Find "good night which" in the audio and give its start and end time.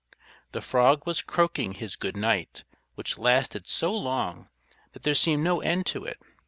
1.95-3.19